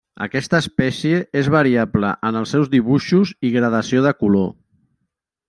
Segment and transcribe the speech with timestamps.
[0.25, 4.51] Aquesta espècie és variable en els seus dibuixos i gradació de color.